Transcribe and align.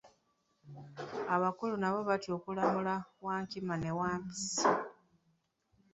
Abakulu 1.35 1.73
nabo 1.77 1.99
baatya 2.07 2.31
okulamula 2.37 2.95
Wankima 3.25 3.75
ne 3.77 3.91
Wampisi. 3.99 4.65